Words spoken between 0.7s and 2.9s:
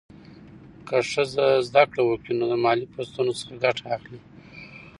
که ښځه زده کړه وکړي، نو د مالي